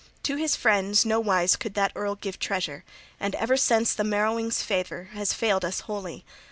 [0.23, 2.83] To his friends no wise could that earl give treasure!
[3.19, 6.25] And ever since the Merowings' favor has failed us wholly.